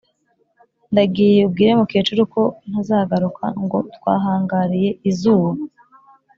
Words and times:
Ndagiye 0.91 1.39
ubwire 1.47 1.71
mukecuru 1.79 2.21
ko 2.33 2.41
ntazagarukaNgo: 2.69 3.77
"Twahangariye 3.95 4.89
izuba, 5.09 5.49